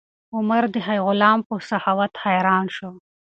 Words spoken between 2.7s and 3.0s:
شو.